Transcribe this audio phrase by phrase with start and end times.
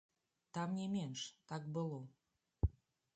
[0.57, 2.01] Там не менш, так было.